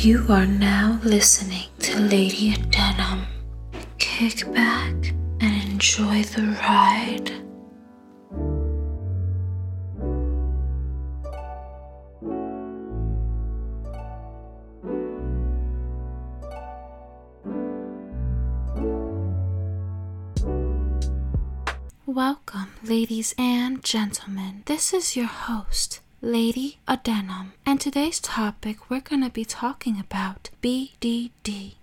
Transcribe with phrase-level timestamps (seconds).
[0.00, 3.26] You are now listening to Lady Denim.
[3.98, 4.94] Kick back
[5.40, 7.32] and enjoy the ride.
[22.06, 24.62] Welcome, ladies and gentlemen.
[24.66, 30.50] This is your host, Lady Adenium, and today's topic we're going to be talking about
[30.60, 31.74] BDD.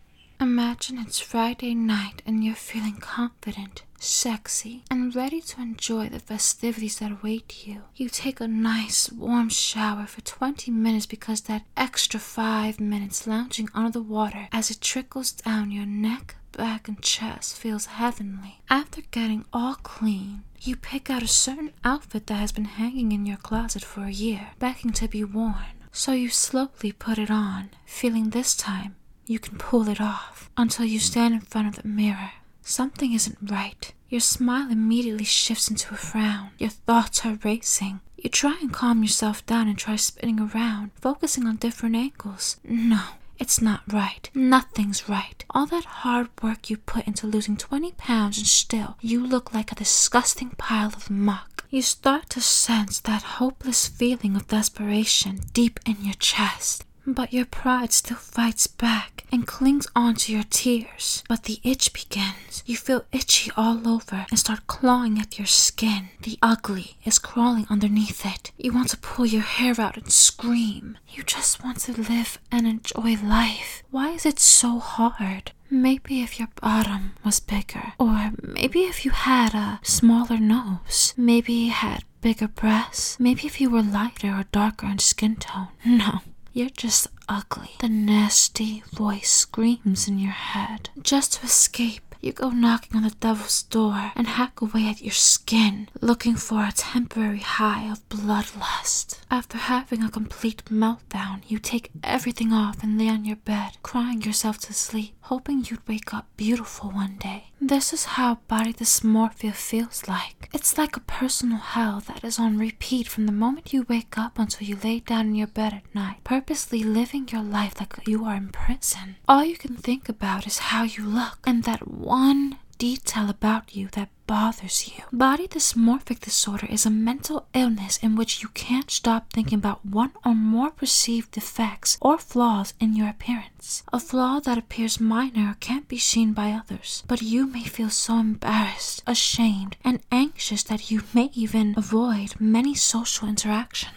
[0.42, 7.00] Imagine it's Friday night and you're feeling confident, sexy, and ready to enjoy the festivities
[7.00, 7.84] that await you.
[7.96, 13.70] You take a nice warm shower for 20 minutes because that extra 5 minutes lounging
[13.74, 18.62] under the water as it trickles down your neck, back, and chest feels heavenly.
[18.70, 23.26] After getting all clean, you pick out a certain outfit that has been hanging in
[23.26, 25.76] your closet for a year, begging to be worn.
[25.92, 28.96] So you slowly put it on, feeling this time
[29.28, 32.32] you can pull it off until you stand in front of the mirror.
[32.62, 33.92] Something isn't right.
[34.10, 36.52] Your smile immediately shifts into a frown.
[36.58, 38.02] Your thoughts are racing.
[38.18, 42.58] You try and calm yourself down and try spinning around, focusing on different angles.
[42.64, 43.02] No,
[43.40, 44.30] it's not right.
[44.34, 45.44] Nothing's right.
[45.50, 49.72] All that hard work you put into losing 20 pounds and still you look like
[49.72, 51.64] a disgusting pile of muck.
[51.70, 56.86] You start to sense that hopeless feeling of desperation deep in your chest.
[57.08, 61.24] But your pride still fights back and clings on to your tears.
[61.28, 62.64] But the itch begins.
[62.66, 66.10] You feel itchy all over and start clawing at your skin.
[66.22, 68.52] The ugly is crawling underneath it.
[68.58, 70.98] You want to pull your hair out and scream.
[71.10, 73.84] You just want to live and enjoy life.
[73.92, 75.52] Why is it so hard?
[75.70, 81.68] Maybe if your bottom was bigger, or maybe if you had a smaller nose, maybe
[81.68, 85.70] had bigger breasts, maybe if you were lighter or darker in skin tone.
[85.86, 86.22] No,
[86.56, 87.72] you're just ugly.
[87.82, 90.90] The nasty voice screams in your head.
[91.02, 95.12] Just to escape, you go knocking on the devil's door and hack away at your
[95.12, 99.20] skin, looking for a temporary high of bloodlust.
[99.30, 104.22] After having a complete meltdown, you take everything off and lay on your bed, crying
[104.22, 107.52] yourself to sleep, hoping you'd wake up beautiful one day.
[107.68, 110.50] This is how body dysmorphia feels like.
[110.54, 114.38] It's like a personal hell that is on repeat from the moment you wake up
[114.38, 118.24] until you lay down in your bed at night, purposely living your life like you
[118.24, 119.16] are in prison.
[119.28, 123.88] All you can think about is how you look and that one detail about you
[123.94, 125.04] that bothers you.
[125.12, 130.12] Body dysmorphic disorder is a mental illness in which you can't stop thinking about one
[130.26, 133.84] or more perceived defects or flaws in your appearance.
[133.92, 138.20] A flaw that appears minor can't be seen by others, but you may feel so
[138.20, 143.92] embarrassed, ashamed, and anxious that you may even avoid many social interactions.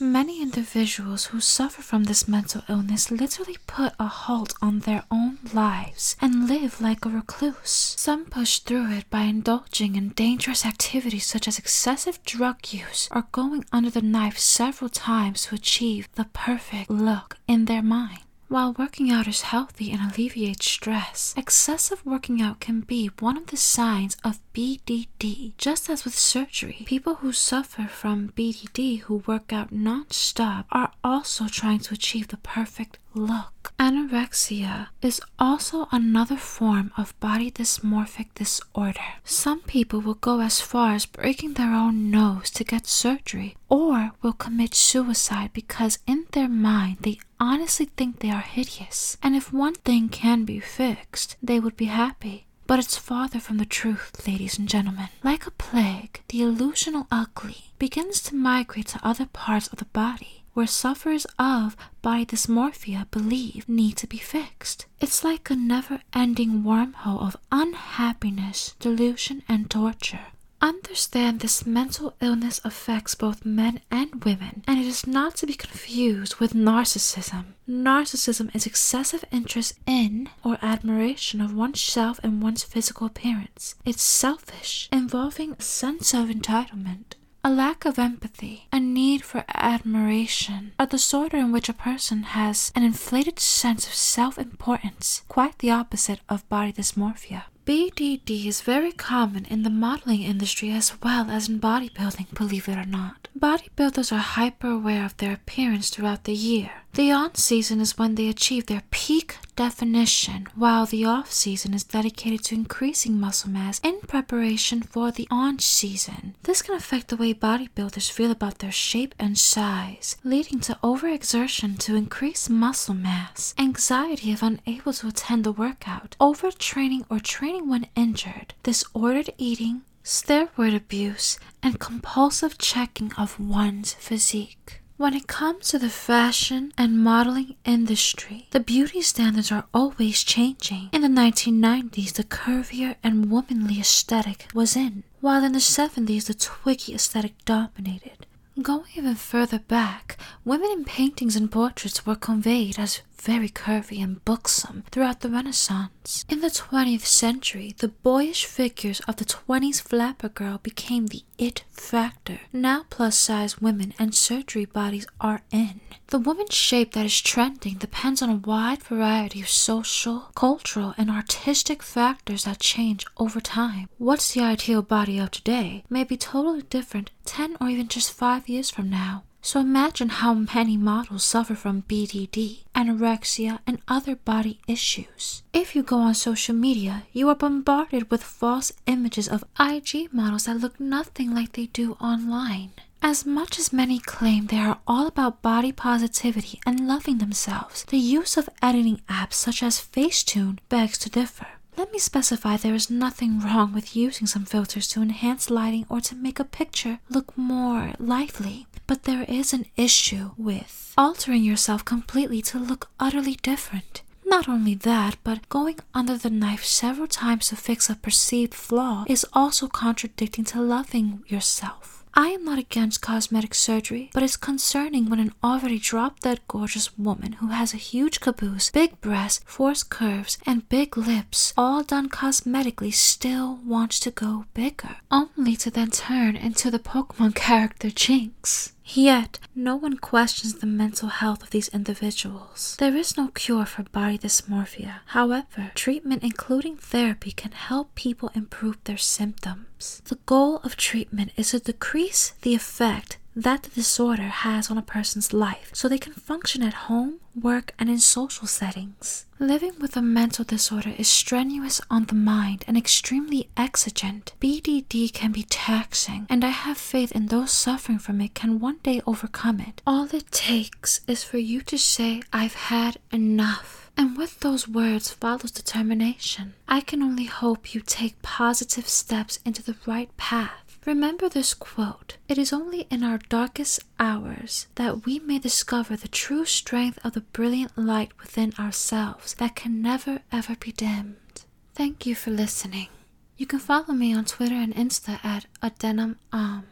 [0.00, 5.38] Many individuals who suffer from this mental illness literally put a halt on their own
[5.52, 7.94] lives and live like a recluse.
[7.98, 13.26] Some push through it by indulging in dangerous activities such as excessive drug use or
[13.32, 18.20] going under the knife several times to achieve the perfect look in their mind.
[18.52, 23.46] While working out is healthy and alleviates stress, excessive working out can be one of
[23.46, 25.56] the signs of BDD.
[25.56, 31.48] Just as with surgery, people who suffer from BDD who work out non-stop are also
[31.48, 33.72] trying to achieve the perfect look.
[33.78, 39.00] Anorexia is also another form of body dysmorphic disorder.
[39.24, 44.12] Some people will go as far as breaking their own nose to get surgery or
[44.20, 49.16] will commit suicide because in their mind they honestly think they are hideous.
[49.22, 52.46] And if one thing can be fixed, they would be happy.
[52.68, 55.08] But it's farther from the truth, ladies and gentlemen.
[55.24, 60.44] Like a plague, the illusional ugly begins to migrate to other parts of the body
[60.54, 64.86] where sufferers of body dysmorphia believe need to be fixed.
[65.00, 70.26] It's like a never ending wormhole of unhappiness, delusion, and torture.
[70.62, 75.54] Understand this mental illness affects both men and women, and it is not to be
[75.54, 77.46] confused with narcissism.
[77.68, 83.74] Narcissism is excessive interest in or admiration of oneself and one's physical appearance.
[83.84, 87.14] It's selfish, involving a sense of entitlement.
[87.42, 92.70] A lack of empathy, a need for admiration, a disorder in which a person has
[92.76, 97.42] an inflated sense of self importance, quite the opposite of body dysmorphia.
[97.64, 102.76] BDD is very common in the modeling industry as well as in bodybuilding, believe it
[102.76, 103.28] or not.
[103.38, 106.81] Bodybuilders are hyper aware of their appearance throughout the year.
[106.94, 111.84] The on season is when they achieve their peak definition, while the off season is
[111.84, 116.34] dedicated to increasing muscle mass in preparation for the on season.
[116.42, 121.78] This can affect the way bodybuilders feel about their shape and size, leading to overexertion
[121.78, 127.86] to increase muscle mass, anxiety if unable to attend the workout, overtraining or training when
[127.96, 134.81] injured, disordered eating, steroid abuse, and compulsive checking of one's physique.
[135.02, 140.90] When it comes to the fashion and modeling industry, the beauty standards are always changing.
[140.92, 146.34] In the 1990s, the curvier and womanly aesthetic was in, while in the 70s, the
[146.34, 148.26] twiggy aesthetic dominated.
[148.62, 154.24] Going even further back, women in paintings and portraits were conveyed as very curvy and
[154.24, 156.24] buxom throughout the Renaissance.
[156.28, 161.62] In the 20th century, the boyish figures of the 20s flapper girl became the it
[161.70, 162.40] factor.
[162.52, 165.80] Now, plus size women and surgery bodies are in.
[166.08, 171.08] The woman's shape that is trending depends on a wide variety of social, cultural, and
[171.08, 173.88] artistic factors that change over time.
[173.98, 178.48] What's the ideal body of today may be totally different 10 or even just 5
[178.48, 179.22] years from now.
[179.44, 185.42] So imagine how many models suffer from BDD, anorexia, and other body issues.
[185.52, 190.44] If you go on social media, you are bombarded with false images of IG models
[190.44, 192.70] that look nothing like they do online.
[193.02, 197.98] As much as many claim they are all about body positivity and loving themselves, the
[197.98, 201.48] use of editing apps such as Facetune begs to differ.
[201.76, 206.00] Let me specify there is nothing wrong with using some filters to enhance lighting or
[206.02, 211.84] to make a picture look more lively, but there is an issue with altering yourself
[211.84, 214.02] completely to look utterly different.
[214.24, 219.04] Not only that, but going under the knife several times to fix a perceived flaw
[219.08, 222.01] is also contradicting to loving yourself.
[222.14, 226.96] I am not against cosmetic surgery, but it's concerning when an already drop dead gorgeous
[226.98, 232.10] woman who has a huge caboose, big breasts, forced curves, and big lips, all done
[232.10, 238.74] cosmetically, still wants to go bigger, only to then turn into the Pokemon character Jynx.
[238.84, 242.76] Yet, no one questions the mental health of these individuals.
[242.78, 245.00] There is no cure for body dysmorphia.
[245.06, 250.02] However, treatment, including therapy, can help people improve their symptoms.
[250.04, 254.82] The goal of treatment is to decrease the effect that the disorder has on a
[254.82, 259.26] person's life so they can function at home, work, and in social settings.
[259.38, 264.34] Living with a mental disorder is strenuous on the mind and extremely exigent.
[264.40, 268.78] BDD can be taxing, and I have faith in those suffering from it can one
[268.82, 269.82] day overcome it.
[269.86, 273.90] All it takes is for you to say, I've had enough.
[273.96, 276.54] And with those words follows determination.
[276.68, 280.71] I can only hope you take positive steps into the right path.
[280.84, 286.08] Remember this quote It is only in our darkest hours that we may discover the
[286.08, 291.44] true strength of the brilliant light within ourselves that can never ever be dimmed.
[291.74, 292.88] Thank you for listening.
[293.36, 296.64] You can follow me on Twitter and Insta at adeniumame.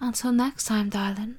[0.00, 1.36] Until next time, darling.